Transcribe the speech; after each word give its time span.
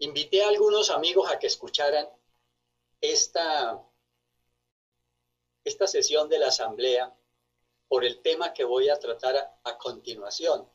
invité 0.00 0.42
a 0.42 0.48
algunos 0.48 0.90
amigos 0.90 1.30
a 1.30 1.38
que 1.38 1.46
escucharan 1.46 2.08
esta, 3.00 3.80
esta 5.64 5.86
sesión 5.86 6.28
de 6.28 6.38
la 6.38 6.48
asamblea 6.48 7.14
por 7.88 8.04
el 8.04 8.20
tema 8.22 8.52
que 8.52 8.64
voy 8.64 8.88
a 8.88 8.98
tratar 8.98 9.36
a, 9.62 9.78
continuación. 9.78 10.68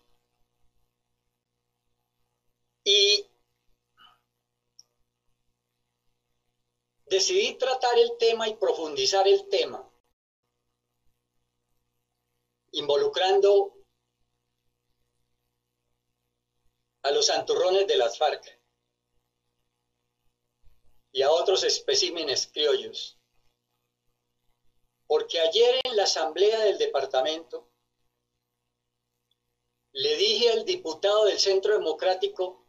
Y 2.83 3.27
decidí 7.07 7.55
tratar 7.55 7.98
el 7.98 8.18
tema 8.20 8.48
y 8.48 8.55
profundizar 8.55 9.28
el 9.28 9.50
tema, 9.50 9.89
involucrando 12.73 13.73
a 17.02 17.12
los 17.12 17.26
santurrones 17.26 17.88
de 17.88 17.98
las 17.98 18.18
FARC 18.20 18.64
y 21.15 21.21
a 21.21 21.32
otros 21.32 21.64
especímenes 21.64 22.47
criollos. 22.51 23.18
Porque 25.07 25.39
ayer 25.39 25.79
en 25.86 25.96
la 25.96 26.04
asamblea 26.04 26.60
del 26.60 26.78
departamento 26.78 27.71
le 29.93 30.18
dije 30.18 30.51
al 30.51 30.65
diputado 30.65 31.24
del 31.24 31.39
Centro 31.39 31.71
Democrático 31.78 32.67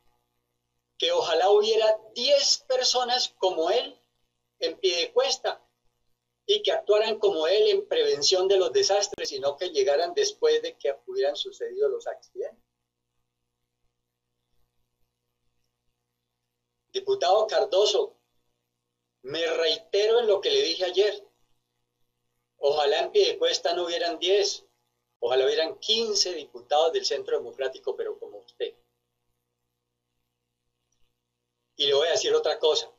que 0.97 1.11
ojalá 1.11 1.51
hubiera 1.51 1.99
10 2.15 2.59
personas 2.69 3.35
como 3.37 3.69
él 3.69 4.01
en 4.61 4.79
pie 4.79 4.97
de 4.97 5.13
cuesta 5.13 5.61
y 6.47 6.63
que 6.63 6.71
actuaran 6.71 7.19
como 7.19 7.49
él 7.49 7.67
en 7.69 7.89
prevención 7.89 8.47
de 8.47 8.59
los 8.59 8.73
desastres 8.73 9.33
y 9.33 9.41
no 9.41 9.57
que 9.57 9.71
llegaran 9.71 10.15
después 10.15 10.63
de 10.63 10.79
que 10.79 10.97
hubieran 11.07 11.35
sucedido 11.35 11.89
los 11.89 12.07
accidentes. 12.07 12.65
Diputado 16.93 17.45
Cardoso, 17.49 18.16
me 19.27 19.45
reitero 19.47 20.21
en 20.21 20.27
lo 20.27 20.41
que 20.41 20.51
le 20.51 20.63
dije 20.63 20.85
ayer. 20.85 21.27
Ojalá 22.59 23.01
en 23.01 23.13
pie 23.13 23.33
de 23.33 23.39
cuesta 23.39 23.75
no 23.75 23.85
hubieran 23.85 24.19
10, 24.19 24.65
ojalá 25.21 25.45
hubieran 25.45 25.79
15 25.79 26.35
diputados 26.35 26.93
del 26.93 27.05
Centro 27.05 27.37
Democrático, 27.37 27.95
pero 27.97 28.19
como 28.19 28.39
usted. 28.39 28.75
Y 31.77 31.87
le 31.87 31.95
voy 31.95 32.09
a 32.09 32.13
decir 32.13 32.35
otra 32.35 32.59
cosa 32.59 32.91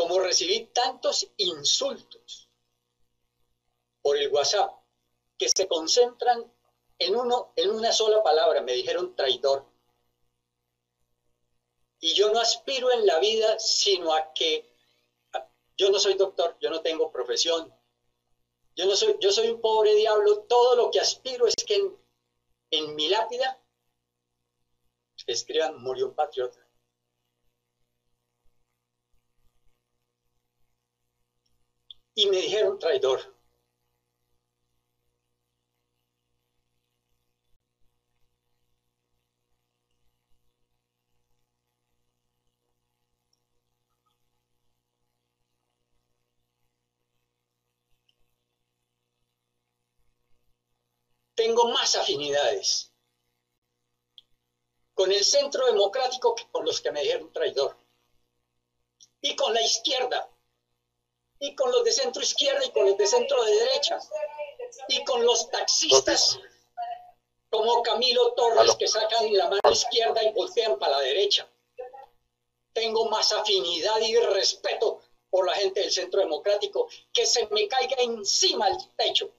como 0.00 0.18
recibí 0.18 0.64
tantos 0.72 1.30
insultos 1.36 2.48
por 4.00 4.16
el 4.16 4.32
WhatsApp 4.32 4.72
que 5.36 5.46
se 5.54 5.68
concentran 5.68 6.50
en, 6.98 7.14
uno, 7.14 7.52
en 7.54 7.68
una 7.68 7.92
sola 7.92 8.22
palabra, 8.22 8.62
me 8.62 8.72
dijeron 8.72 9.14
traidor. 9.14 9.66
Y 12.10 12.14
yo 12.14 12.32
no 12.32 12.40
aspiro 12.40 12.90
en 12.90 13.06
la 13.06 13.20
vida 13.20 13.56
sino 13.60 14.12
a 14.12 14.32
que 14.32 14.68
yo 15.76 15.90
no 15.90 16.00
soy 16.00 16.14
doctor, 16.14 16.56
yo 16.60 16.68
no 16.68 16.82
tengo 16.82 17.12
profesión, 17.12 17.72
yo, 18.74 18.86
no 18.86 18.96
soy, 18.96 19.14
yo 19.20 19.30
soy 19.30 19.48
un 19.48 19.60
pobre 19.60 19.94
diablo, 19.94 20.40
todo 20.48 20.74
lo 20.74 20.90
que 20.90 20.98
aspiro 20.98 21.46
es 21.46 21.54
que 21.54 21.76
en, 21.76 21.96
en 22.72 22.96
mi 22.96 23.08
lápida 23.08 23.62
escriban 25.26 25.80
murió 25.80 26.08
un 26.08 26.14
patriota. 26.14 26.58
y 32.16 32.26
me 32.26 32.36
dijeron 32.38 32.78
traidor. 32.78 33.39
Tengo 51.40 51.68
más 51.68 51.94
afinidades 51.96 52.92
con 54.92 55.10
el 55.10 55.24
centro 55.24 55.64
democrático 55.64 56.34
que 56.34 56.46
con 56.52 56.66
los 56.66 56.82
que 56.82 56.92
me 56.92 57.00
dijeron 57.00 57.32
traidor. 57.32 57.78
Y 59.22 59.34
con 59.36 59.54
la 59.54 59.62
izquierda, 59.62 60.28
y 61.38 61.54
con 61.54 61.72
los 61.72 61.82
de 61.82 61.92
centro 61.92 62.22
izquierda 62.22 62.62
y 62.62 62.70
con 62.72 62.84
los 62.84 62.98
de 62.98 63.06
centro 63.06 63.42
de 63.42 63.52
derecha 63.52 63.98
y 64.88 65.02
con 65.04 65.24
los 65.24 65.48
taxistas 65.48 66.38
como 67.48 67.82
Camilo 67.84 68.34
Torres 68.34 68.74
que 68.74 68.86
sacan 68.86 69.32
la 69.32 69.48
mano 69.48 69.70
izquierda 69.72 70.22
y 70.22 70.32
voltean 70.32 70.78
para 70.78 70.98
la 70.98 71.00
derecha. 71.00 71.48
Tengo 72.74 73.08
más 73.08 73.32
afinidad 73.32 73.98
y 74.02 74.14
respeto 74.14 75.00
por 75.30 75.46
la 75.46 75.54
gente 75.54 75.80
del 75.80 75.90
centro 75.90 76.20
democrático, 76.20 76.86
que 77.14 77.24
se 77.24 77.46
me 77.46 77.66
caiga 77.66 77.96
encima 78.00 78.68
el 78.68 78.76
techo, 78.96 79.32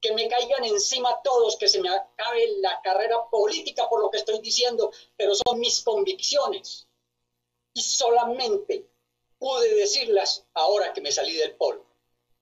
que 0.00 0.12
me 0.14 0.28
caigan 0.28 0.64
encima 0.64 1.20
todos, 1.22 1.56
que 1.56 1.68
se 1.68 1.80
me 1.80 1.88
acabe 1.90 2.58
la 2.58 2.80
carrera 2.82 3.28
política 3.30 3.88
por 3.88 4.00
lo 4.00 4.10
que 4.10 4.18
estoy 4.18 4.40
diciendo, 4.40 4.90
pero 5.16 5.34
son 5.34 5.58
mis 5.58 5.82
convicciones. 5.82 6.88
Y 7.74 7.82
solamente 7.82 8.88
pude 9.38 9.74
decirlas 9.74 10.46
ahora 10.54 10.92
que 10.92 11.00
me 11.00 11.12
salí 11.12 11.34
del 11.34 11.56
polo. 11.56 11.89